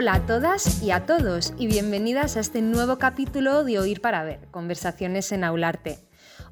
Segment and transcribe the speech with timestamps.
[0.00, 4.22] Hola a todas y a todos y bienvenidas a este nuevo capítulo de Oír para
[4.22, 5.98] Ver, Conversaciones en Aularte.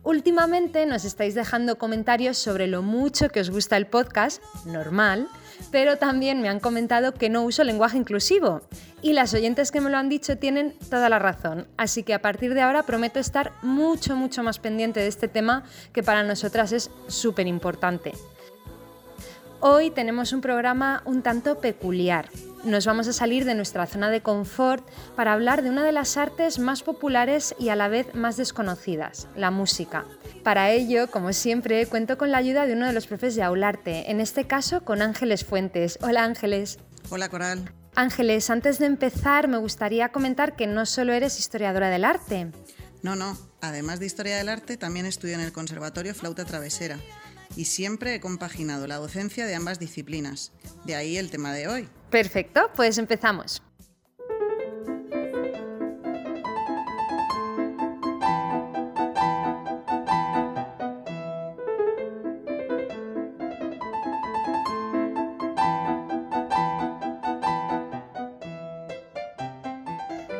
[0.02, 5.28] Últimamente nos estáis dejando comentarios sobre lo mucho que os gusta el podcast, normal,
[5.70, 8.62] pero también me han comentado que no uso lenguaje inclusivo.
[9.00, 11.68] Y las oyentes que me lo han dicho tienen toda la razón.
[11.76, 15.62] Así que a partir de ahora prometo estar mucho, mucho más pendiente de este tema
[15.92, 18.10] que para nosotras es súper importante.
[19.60, 22.28] Hoy tenemos un programa un tanto peculiar.
[22.64, 26.16] Nos vamos a salir de nuestra zona de confort para hablar de una de las
[26.16, 30.04] artes más populares y a la vez más desconocidas, la música.
[30.42, 34.10] Para ello, como siempre, cuento con la ayuda de uno de los profes de Aularte,
[34.10, 35.98] en este caso con Ángeles Fuentes.
[36.02, 36.78] Hola Ángeles.
[37.10, 37.72] Hola Coral.
[37.94, 42.50] Ángeles, antes de empezar me gustaría comentar que no solo eres historiadora del arte.
[43.02, 46.98] No, no, además de historia del arte, también estudio en el Conservatorio Flauta Travesera
[47.54, 50.52] y siempre he compaginado la docencia de ambas disciplinas.
[50.84, 51.88] De ahí el tema de hoy.
[52.16, 53.62] Perfecto, pues empezamos.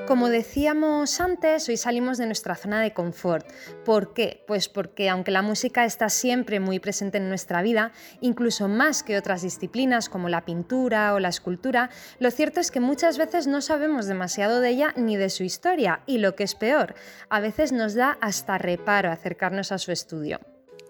[0.07, 3.45] Como decíamos antes, hoy salimos de nuestra zona de confort.
[3.85, 4.45] ¿Por qué?
[4.47, 7.91] Pues porque aunque la música está siempre muy presente en nuestra vida,
[8.21, 11.91] incluso más que otras disciplinas como la pintura o la escultura,
[12.21, 16.03] lo cierto es que muchas veces no sabemos demasiado de ella ni de su historia
[16.07, 16.95] y lo que es peor,
[17.29, 20.39] a veces nos da hasta reparo acercarnos a su estudio.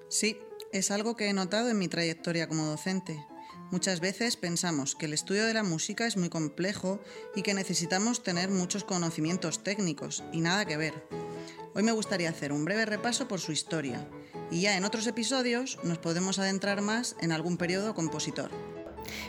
[0.09, 0.39] Sí,
[0.73, 3.17] es algo que he notado en mi trayectoria como docente.
[3.73, 7.01] Muchas veces pensamos que el estudio de la música es muy complejo
[7.35, 10.95] y que necesitamos tener muchos conocimientos técnicos, y nada que ver.
[11.75, 14.09] Hoy me gustaría hacer un breve repaso por su historia,
[14.53, 18.53] y ya en otros episodios nos podemos adentrar más en algún periodo compositor.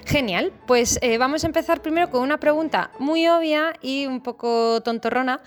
[0.05, 4.81] Genial, pues eh, vamos a empezar primero con una pregunta muy obvia y un poco
[4.81, 5.41] tontorrona.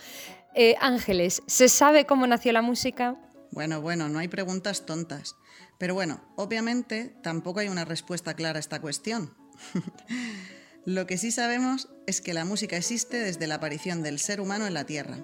[0.55, 3.17] Eh, Ángeles, ¿se sabe cómo nació la música?
[3.53, 5.37] Bueno, bueno, no hay preguntas tontas.
[5.81, 9.35] Pero bueno, obviamente tampoco hay una respuesta clara a esta cuestión.
[10.85, 14.67] Lo que sí sabemos es que la música existe desde la aparición del ser humano
[14.67, 15.17] en la Tierra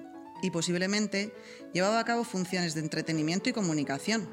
[0.43, 1.35] y posiblemente
[1.75, 4.31] llevaba a cabo funciones de entretenimiento y comunicación.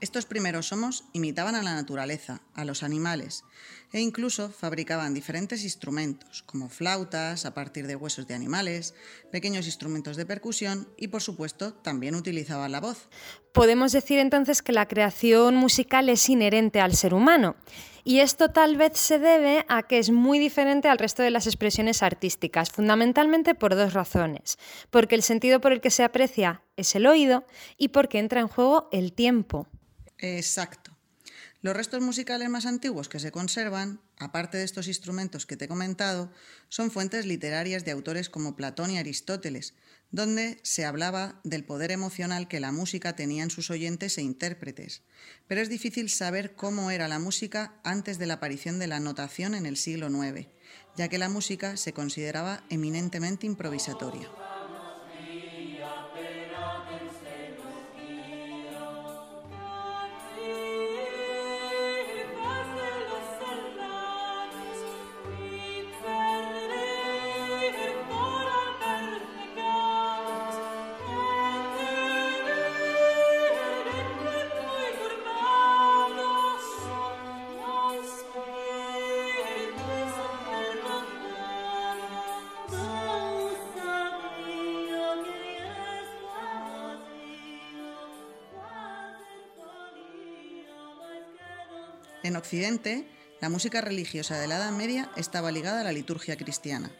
[0.00, 3.44] Estos primeros homos imitaban a la naturaleza, a los animales,
[3.92, 8.94] e incluso fabricaban diferentes instrumentos, como flautas a partir de huesos de animales,
[9.32, 13.08] pequeños instrumentos de percusión y, por supuesto, también utilizaban la voz.
[13.52, 17.56] Podemos decir entonces que la creación musical es inherente al ser humano.
[18.04, 21.46] Y esto tal vez se debe a que es muy diferente al resto de las
[21.46, 24.58] expresiones artísticas, fundamentalmente por dos razones.
[24.90, 27.44] Porque el sentido por el que se aprecia es el oído
[27.76, 29.66] y porque entra en juego el tiempo.
[30.16, 30.87] Exacto.
[31.60, 35.68] Los restos musicales más antiguos que se conservan, aparte de estos instrumentos que te he
[35.68, 36.30] comentado,
[36.68, 39.74] son fuentes literarias de autores como Platón y Aristóteles,
[40.12, 45.02] donde se hablaba del poder emocional que la música tenía en sus oyentes e intérpretes.
[45.48, 49.56] Pero es difícil saber cómo era la música antes de la aparición de la notación
[49.56, 50.46] en el siglo IX,
[50.96, 54.30] ya que la música se consideraba eminentemente improvisatoria.
[92.38, 93.06] Occidente,
[93.40, 96.90] la música religiosa de la Edad Media estaba ligada a la liturgia cristiana.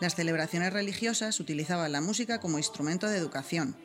[0.00, 3.76] Las celebraciones religiosas utilizaban la música como instrumento de educación.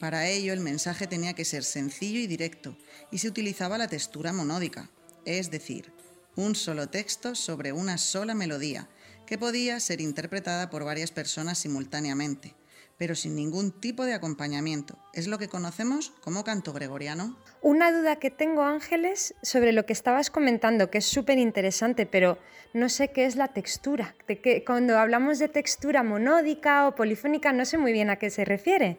[0.00, 2.76] Para ello, el mensaje tenía que ser sencillo y directo,
[3.10, 4.90] y se utilizaba la textura monódica,
[5.26, 5.92] es decir,
[6.36, 8.88] un solo texto sobre una sola melodía,
[9.26, 12.54] que podía ser interpretada por varias personas simultáneamente
[12.98, 14.98] pero sin ningún tipo de acompañamiento.
[15.12, 17.36] Es lo que conocemos como canto gregoriano.
[17.62, 22.38] Una duda que tengo, Ángeles, sobre lo que estabas comentando, que es súper interesante, pero
[22.72, 24.14] no sé qué es la textura.
[24.26, 28.30] De que, cuando hablamos de textura monódica o polifónica, no sé muy bien a qué
[28.30, 28.98] se refiere.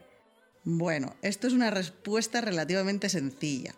[0.64, 3.74] Bueno, esto es una respuesta relativamente sencilla.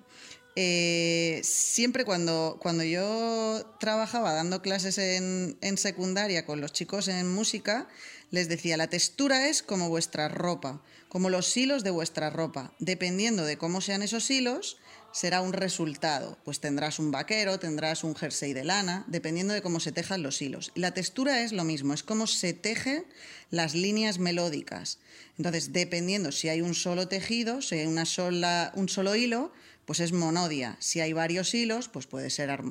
[0.62, 7.34] Eh, siempre cuando, cuando yo trabajaba dando clases en, en secundaria con los chicos en
[7.34, 7.88] música,
[8.30, 12.74] les decía, la textura es como vuestra ropa, como los hilos de vuestra ropa.
[12.80, 14.76] Dependiendo de cómo sean esos hilos,
[15.12, 16.38] será un resultado.
[16.44, 20.42] Pues tendrás un vaquero, tendrás un jersey de lana, dependiendo de cómo se tejan los
[20.42, 20.72] hilos.
[20.76, 23.06] La textura es lo mismo, es como se tejen
[23.50, 25.00] las líneas melódicas.
[25.38, 29.52] Entonces, dependiendo si hay un solo tejido, si hay una sola, un solo hilo,
[29.86, 30.78] pues es monodia.
[30.80, 32.62] Si hay varios hilos, pues puede ser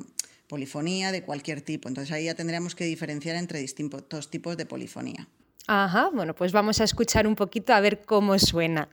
[0.47, 1.87] polifonía de cualquier tipo.
[1.87, 5.27] Entonces ahí ya tendríamos que diferenciar entre distintos tipos de polifonía.
[5.67, 8.89] Ajá, bueno, pues vamos a escuchar un poquito a ver cómo suena.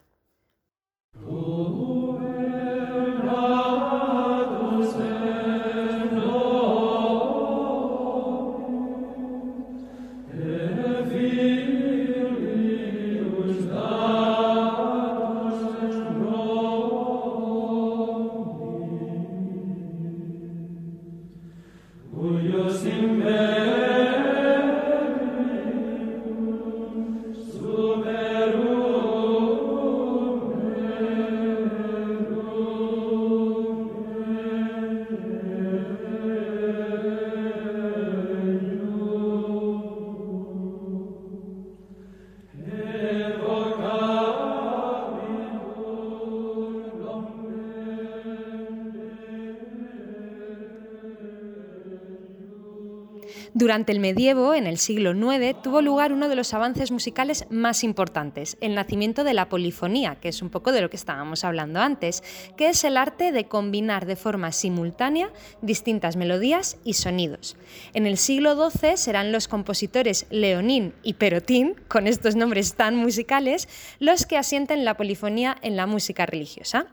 [53.55, 57.85] Durante el medievo, en el siglo IX, tuvo lugar uno de los avances musicales más
[57.85, 61.81] importantes, el nacimiento de la polifonía, que es un poco de lo que estábamos hablando
[61.81, 62.23] antes,
[62.57, 65.31] que es el arte de combinar de forma simultánea
[65.63, 67.57] distintas melodías y sonidos.
[67.95, 73.69] En el siglo XII serán los compositores Leonín y Perotín, con estos nombres tan musicales,
[73.99, 76.87] los que asienten la polifonía en la música religiosa.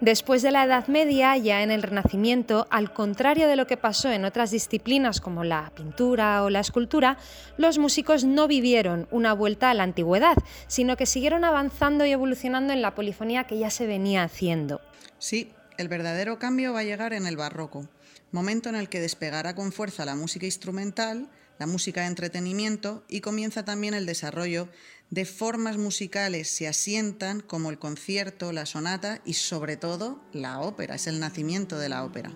[0.00, 4.12] Después de la Edad Media, ya en el Renacimiento, al contrario de lo que pasó
[4.12, 7.16] en otras disciplinas como la pintura o la escultura,
[7.56, 12.74] los músicos no vivieron una vuelta a la antigüedad, sino que siguieron avanzando y evolucionando
[12.74, 14.82] en la polifonía que ya se venía haciendo.
[15.18, 17.88] Sí, el verdadero cambio va a llegar en el barroco,
[18.32, 21.26] momento en el que despegará con fuerza la música instrumental,
[21.58, 24.68] la música de entretenimiento y comienza también el desarrollo
[25.10, 30.96] de formas musicales se asientan como el concierto, la sonata y sobre todo la ópera,
[30.96, 32.32] es el nacimiento de la ópera.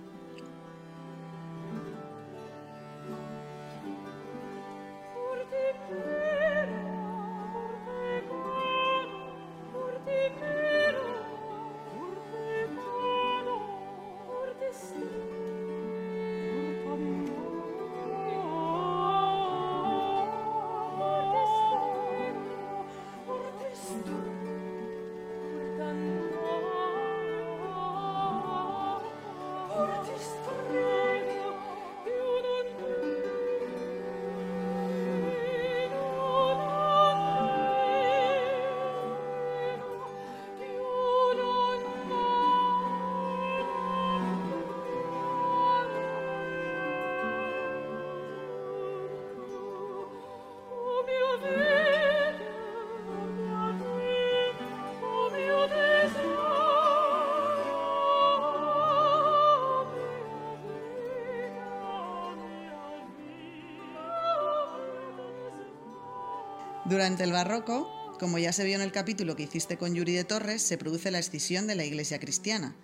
[66.90, 70.25] Durante el barroco, como ya se vio en el capítulo que hiciste con Yuri de
[70.25, 72.75] Torres, se produce la escisión de la Iglesia cristiana.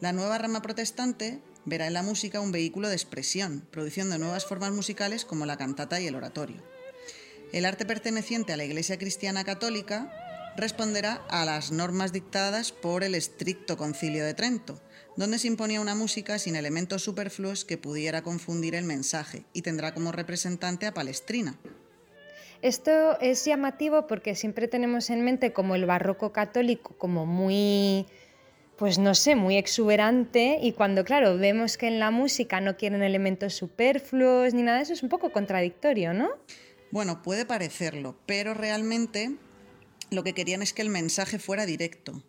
[0.00, 4.72] La nueva rama protestante verá en la música un vehículo de expresión, produciendo nuevas formas
[4.72, 6.60] musicales como la cantata y el oratorio.
[7.52, 10.12] El arte perteneciente a la Iglesia cristiana católica
[10.56, 14.82] responderá a las normas dictadas por el estricto concilio de Trento,
[15.16, 19.94] donde se imponía una música sin elementos superfluos que pudiera confundir el mensaje y tendrá
[19.94, 21.60] como representante a Palestrina.
[22.62, 28.06] Esto es llamativo porque siempre tenemos en mente como el barroco católico como muy,
[28.76, 33.02] pues no sé, muy exuberante y cuando, claro, vemos que en la música no quieren
[33.02, 36.30] elementos superfluos ni nada de eso, es un poco contradictorio, ¿no?
[36.92, 39.34] Bueno, puede parecerlo, pero realmente
[40.10, 42.22] lo que querían es que el mensaje fuera directo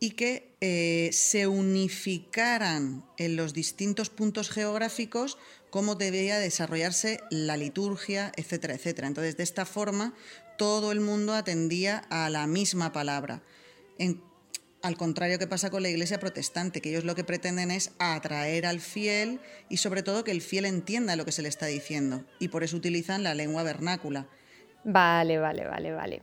[0.00, 5.38] y que eh, se unificaran en los distintos puntos geográficos
[5.76, 9.08] cómo debía desarrollarse la liturgia, etcétera, etcétera.
[9.08, 10.14] Entonces, de esta forma,
[10.56, 13.42] todo el mundo atendía a la misma palabra.
[14.80, 18.64] al contrario que pasa con la iglesia protestante, que ellos lo que pretenden es atraer
[18.64, 22.24] al fiel y sobre todo que el fiel entienda lo que se le está diciendo.
[22.38, 24.28] Y por eso utilizan la lengua vernácula.
[24.82, 26.22] Vale, vale, vale, vale.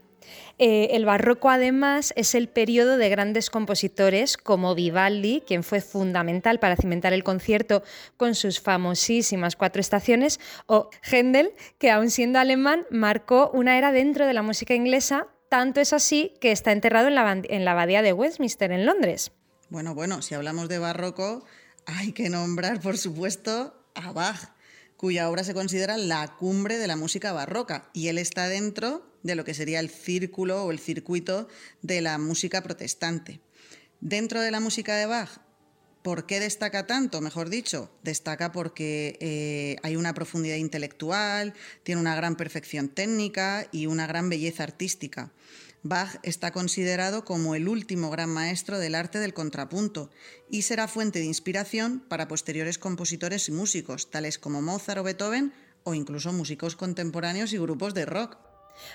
[0.58, 6.60] Eh, el barroco además es el periodo de grandes compositores como Vivaldi, quien fue fundamental
[6.60, 7.82] para cimentar el concierto
[8.16, 14.26] con sus famosísimas cuatro estaciones, o Händel, que aun siendo alemán marcó una era dentro
[14.26, 18.02] de la música inglesa, tanto es así que está enterrado en la, en la abadía
[18.02, 19.32] de Westminster, en Londres.
[19.70, 21.44] Bueno, bueno, si hablamos de barroco,
[21.86, 24.54] hay que nombrar, por supuesto, a Bach
[24.96, 29.34] cuya obra se considera la cumbre de la música barroca y él está dentro de
[29.34, 31.48] lo que sería el círculo o el circuito
[31.82, 33.40] de la música protestante.
[34.00, 35.40] Dentro de la música de Bach,
[36.02, 37.22] ¿por qué destaca tanto?
[37.22, 43.86] Mejor dicho, destaca porque eh, hay una profundidad intelectual, tiene una gran perfección técnica y
[43.86, 45.32] una gran belleza artística.
[45.84, 50.10] Bach está considerado como el último gran maestro del arte del contrapunto
[50.50, 55.52] y será fuente de inspiración para posteriores compositores y músicos, tales como Mozart o Beethoven,
[55.82, 58.38] o incluso músicos contemporáneos y grupos de rock.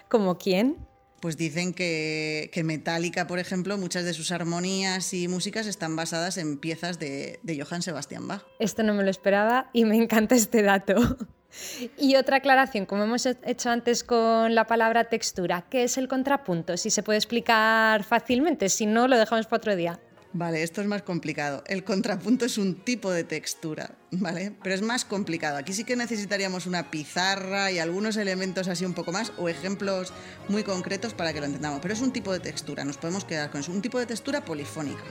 [0.10, 0.78] ¿Como quién?
[1.22, 6.58] Pues dicen que, Metallica, por ejemplo, muchas de sus armonías y músicas están basadas en
[6.58, 8.44] piezas de, de Johann Sebastian Bach.
[8.58, 10.96] Esto no me lo esperaba y me encanta este dato.
[11.98, 16.78] Y otra aclaración, como hemos hecho antes con la palabra textura, ¿qué es el contrapunto?
[16.78, 20.00] Si se puede explicar fácilmente, si no, lo dejamos para otro día.
[20.32, 21.64] Vale, esto es más complicado.
[21.66, 24.54] El contrapunto es un tipo de textura, ¿vale?
[24.62, 25.58] Pero es más complicado.
[25.58, 30.14] Aquí sí que necesitaríamos una pizarra y algunos elementos así un poco más o ejemplos
[30.48, 31.80] muy concretos para que lo entendamos.
[31.82, 33.72] Pero es un tipo de textura, nos podemos quedar con eso.
[33.72, 35.02] Un tipo de textura polifónica.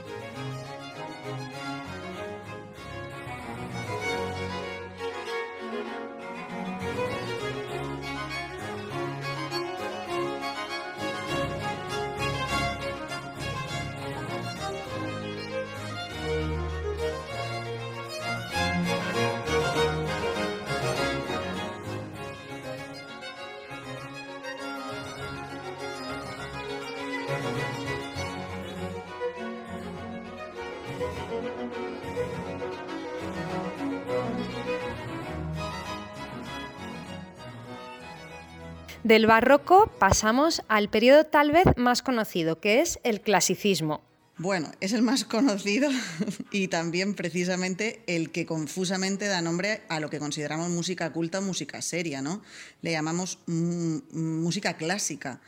[39.09, 44.03] Del barroco pasamos al periodo tal vez más conocido, que es el clasicismo.
[44.37, 45.89] Bueno, es el más conocido
[46.51, 51.41] y también precisamente el que confusamente da nombre a lo que consideramos música culta o
[51.41, 52.43] música seria, ¿no?
[52.83, 55.41] Le llamamos música clásica.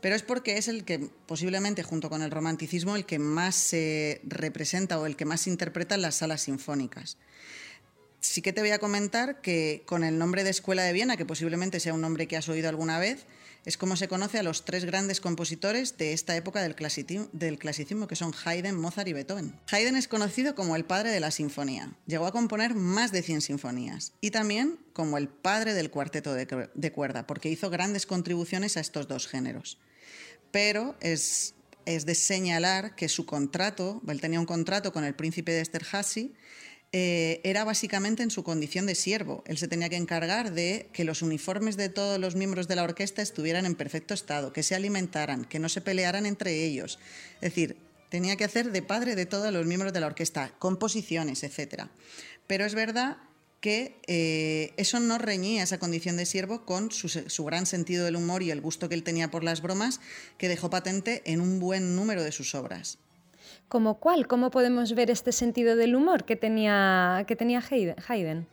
[0.00, 4.20] Pero es porque es el que posiblemente junto con el romanticismo el que más se
[4.22, 7.18] representa o el que más se interpreta en las salas sinfónicas
[8.28, 11.24] sí que te voy a comentar que con el nombre de Escuela de Viena, que
[11.24, 13.26] posiblemente sea un nombre que has oído alguna vez,
[13.64, 18.16] es como se conoce a los tres grandes compositores de esta época del clasicismo, que
[18.16, 19.58] son Haydn, Mozart y Beethoven.
[19.70, 21.92] Haydn es conocido como el padre de la sinfonía.
[22.06, 26.92] Llegó a componer más de 100 sinfonías y también como el padre del cuarteto de,
[26.92, 29.78] cuerda, porque hizo grandes contribuciones a estos dos géneros.
[30.50, 31.54] Pero es,
[31.84, 36.32] es de señalar que su contrato, él tenía un contrato con el príncipe de Esterházy,
[36.92, 39.44] eh, era básicamente en su condición de siervo.
[39.46, 42.84] Él se tenía que encargar de que los uniformes de todos los miembros de la
[42.84, 46.98] orquesta estuvieran en perfecto estado, que se alimentaran, que no se pelearan entre ellos.
[47.36, 47.76] Es decir,
[48.08, 51.84] tenía que hacer de padre de todos los miembros de la orquesta, composiciones, etc.
[52.46, 53.18] Pero es verdad
[53.60, 58.42] que eh, eso no reñía esa condición de siervo con su, gran sentido del humor
[58.42, 60.00] y el gusto que él tenía por las bromas,
[60.38, 62.98] que dejó patente en un buen número de sus obras.
[63.68, 64.26] ¿Como cuál?
[64.26, 68.46] ¿Cómo podemos ver este sentido del humor que tenía, que tenía Haydn?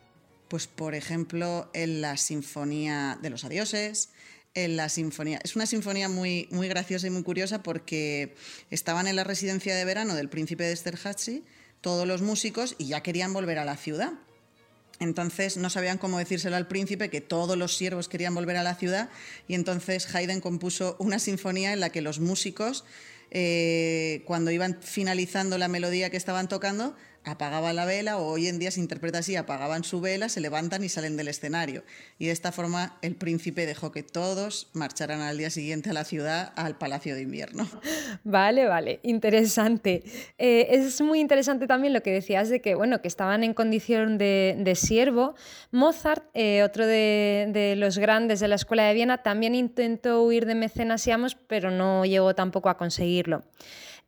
[0.49, 4.09] Pues por ejemplo en la Sinfonía de los Adioses,
[4.55, 5.39] en la sinfonía.
[5.43, 8.35] Es una sinfonía muy, muy graciosa y muy curiosa porque
[8.71, 11.43] estaban en la residencia de verano del príncipe de Esterházy
[11.81, 14.13] todos los músicos y ya querían volver a la ciudad.
[14.99, 18.75] Entonces no sabían cómo decírselo al príncipe que todos los siervos querían volver a la
[18.75, 19.09] ciudad
[19.47, 22.85] y entonces Haydn compuso una sinfonía en la que los músicos
[23.31, 28.59] eh, cuando iban finalizando la melodía que estaban tocando, apagaban la vela o hoy en
[28.59, 31.83] día se interpreta así, apagaban su vela, se levantan y salen del escenario.
[32.19, 36.03] Y de esta forma el príncipe dejó que todos marcharan al día siguiente a la
[36.03, 37.67] ciudad, al Palacio de Invierno.
[38.23, 40.03] Vale, vale, interesante.
[40.37, 44.17] Eh, es muy interesante también lo que decías de que, bueno, que estaban en condición
[44.17, 45.35] de, siervo.
[45.71, 50.55] Mozart, eh, otro de, los grandes de la Escuela de Viena, también intentó huir de
[50.55, 51.05] mecenas
[51.47, 53.43] pero no llegó tampoco a conseguirlo.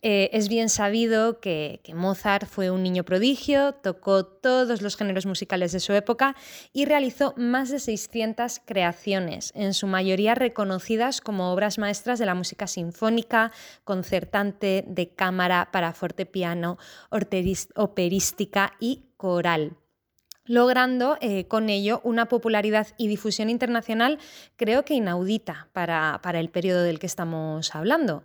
[0.03, 5.71] Eh, es bien sabido que, Mozart fue un niño prodigio, tocó todos los géneros musicales
[5.71, 6.35] de su época
[6.71, 12.35] y realizó más de 600 creaciones, en su mayoría reconocidas como obras maestras de la
[12.35, 13.51] música sinfónica,
[13.83, 16.77] concertante, de cámara, para fortepiano,
[17.75, 19.77] operística y coral
[20.49, 24.17] logrando eh, con ello una popularidad y difusión internacional
[24.55, 28.23] creo que inaudita para, para el periodo del que estamos hablando.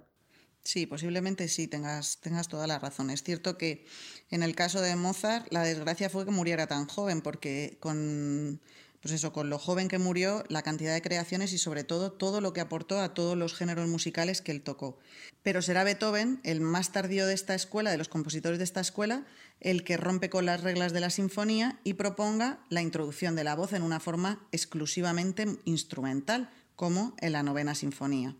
[0.64, 3.10] Sí, posiblemente sí, tengas, tengas toda la razón.
[3.10, 3.84] Es cierto que
[4.30, 8.60] en el caso de Mozart, la desgracia fue que muriera tan joven, porque con,
[9.00, 12.40] pues eso, con lo joven que murió, la cantidad de creaciones y sobre todo todo
[12.40, 14.98] lo que aportó a todos los géneros musicales que él tocó.
[15.42, 19.26] Pero será Beethoven, el más tardío de esta escuela, de los compositores de esta escuela,
[19.58, 23.56] el que rompe con las reglas de la sinfonía y proponga la introducción de la
[23.56, 28.36] voz en una forma exclusivamente instrumental, como en la novena sinfonía.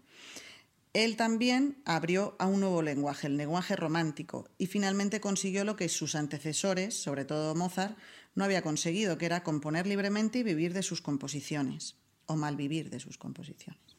[0.95, 5.89] Él también abrió a un nuevo lenguaje, el lenguaje romántico, y finalmente consiguió lo que
[5.89, 7.97] sus antecesores, sobre todo Mozart,
[8.35, 11.97] no había conseguido, que era componer libremente y vivir de sus composiciones,
[12.27, 13.97] o malvivir de sus composiciones.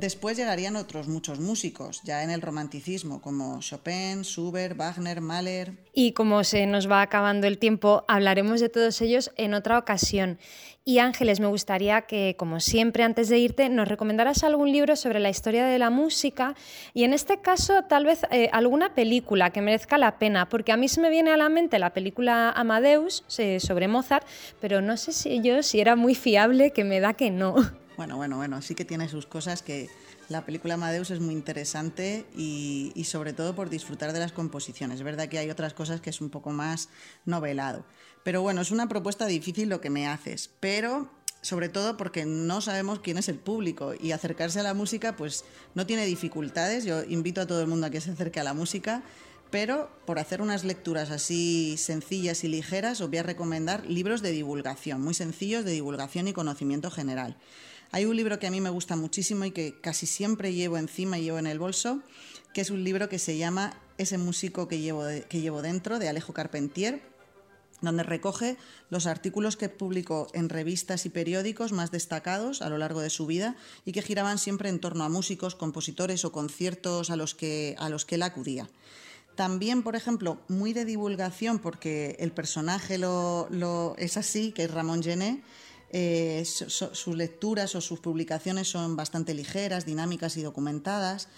[0.00, 5.74] Después llegarían otros muchos músicos, ya en el romanticismo, como Chopin, Schubert, Wagner, Mahler.
[5.92, 10.38] Y como se nos va acabando el tiempo, hablaremos de todos ellos en otra ocasión.
[10.86, 15.20] Y Ángeles, me gustaría que, como siempre, antes de irte, nos recomendaras algún libro sobre
[15.20, 16.54] la historia de la música
[16.94, 20.78] y en este caso tal vez eh, alguna película que merezca la pena, porque a
[20.78, 24.26] mí se me viene a la mente la película Amadeus sobre Mozart,
[24.62, 27.79] pero no sé si yo si era muy fiable, que me da que no.
[28.00, 29.90] Bueno, bueno, bueno, sí que tiene sus cosas que
[30.30, 35.00] la película Amadeus es muy interesante y, sobre todo por disfrutar de las composiciones.
[35.00, 36.88] Es verdad que hay otras cosas que es un poco más
[37.26, 37.84] novelado.
[38.24, 41.10] Pero bueno, es una propuesta difícil lo que me haces, pero
[41.42, 45.44] sobre todo porque no sabemos quién es el público y acercarse a la música pues
[45.74, 46.86] no tiene dificultades.
[46.86, 49.02] Yo invito a todo el mundo a que se acerque a la música,
[49.50, 54.30] pero por hacer unas lecturas así sencillas y ligeras os voy a recomendar libros de
[54.30, 57.36] divulgación, muy sencillos de divulgación y conocimiento general.
[57.92, 61.18] Hay un libro que a mí me gusta muchísimo y que casi siempre llevo encima
[61.18, 62.00] y llevo en el bolso,
[62.54, 66.08] que es un libro que se llama Ese músico que llevo, que llevo dentro, de
[66.08, 67.02] Alejo Carpentier,
[67.80, 68.56] donde recoge
[68.90, 73.26] los artículos que publicó en revistas y periódicos más destacados a lo largo de su
[73.26, 77.74] vida y que giraban siempre en torno a músicos, compositores o conciertos a los que,
[77.78, 78.68] a los que él acudía.
[79.34, 85.02] También, por ejemplo, muy de divulgación, porque el personaje lo, es así, que es Ramón
[85.02, 85.42] Gené,
[85.92, 91.28] eh, sus lecturas o sus publicaciones son bastante ligeras, dinámicas y documentadas.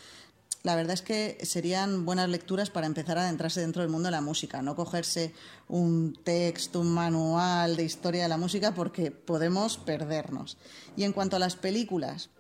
[0.62, 4.12] La verdad es que serían buenas lecturas para empezar a adentrarse dentro del mundo de
[4.12, 5.32] la música, no cogerse
[5.68, 10.58] un texto, un manual de historia de la música porque podemos perdernos.
[10.96, 12.30] Y en cuanto a las películas,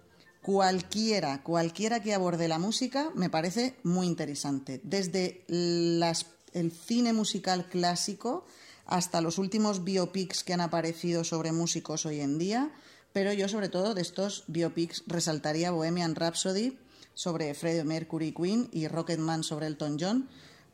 [0.42, 4.80] cualquiera, cualquiera que aborde la música me parece muy interesante.
[4.84, 8.44] Desde el cine musical clásico,
[8.86, 12.70] hasta los últimos biopics que han aparecido sobre músicos hoy en día,
[13.12, 16.78] pero yo sobre todo de estos biopics resaltaría Bohemian Rhapsody
[17.14, 20.28] sobre Freddie Mercury Queen y Rocketman sobre Elton John,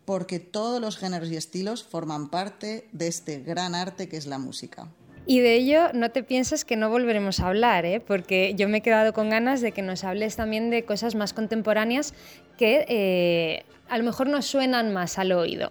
[0.05, 4.39] porque todos los géneros y estilos forman parte de este gran arte que es la
[4.39, 4.89] música.
[5.27, 8.01] Y de ello no te pienses que no volveremos a hablar, ¿eh?
[8.01, 11.35] porque yo me he quedado con ganas de que nos hables también de cosas más
[11.35, 12.15] contemporáneas
[12.57, 15.71] que eh, a lo mejor nos suenan más al oído.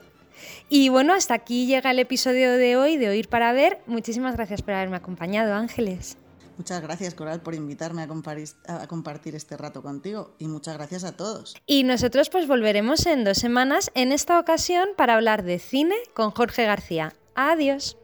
[0.70, 3.80] Y bueno, hasta aquí llega el episodio de hoy de Oír para Ver.
[3.86, 6.18] Muchísimas gracias por haberme acompañado, Ángeles.
[6.58, 8.08] Muchas gracias, Coral, por invitarme a,
[8.82, 11.56] a, compartir este rato contigo y muchas gracias a todos.
[11.68, 16.32] Y nosotros pues volveremos en dos semanas, en esta ocasión para hablar de cine con
[16.32, 17.14] Jorge García.
[17.36, 17.98] Adiós.